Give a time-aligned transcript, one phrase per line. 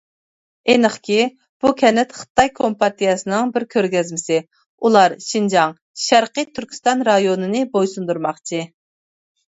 [0.73, 1.17] ئېنىقكى،
[1.65, 4.39] بۇ كەنت خىتاي كومپارتىيەسىنىڭ بىر كۆرگەزمىسى،
[4.87, 5.77] ئۇلار شىنجاڭ
[6.07, 8.67] (شەرقىي تۈركىستان) رايونىنى بويسۇندۇرماقچى.